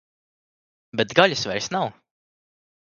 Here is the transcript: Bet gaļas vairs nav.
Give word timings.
Bet 1.03 1.15
gaļas 1.21 1.47
vairs 1.53 1.71
nav. 1.77 1.89